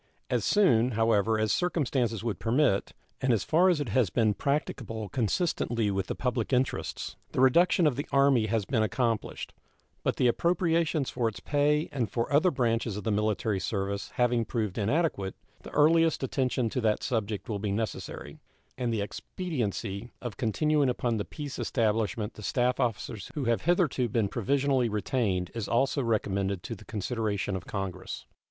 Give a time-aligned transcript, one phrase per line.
[0.31, 5.09] As soon, however, as circumstances would permit, and as far as it has been practicable
[5.09, 9.53] consistently with the public interests, the reduction of the Army has been accomplished;
[10.01, 14.43] but the appropriations for its pay and for other branches of the military service having
[14.43, 18.39] proved inadequate, the earliest attention to that subject will be necessary;
[18.79, 24.09] and the expediency of continuing upon the peace establishment the staff officers who have hitherto
[24.09, 28.25] been provisionally retained is also recommended to the consideration of Congress.